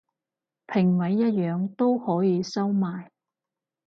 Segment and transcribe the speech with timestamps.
[0.65, 3.11] 評委一樣都可以收買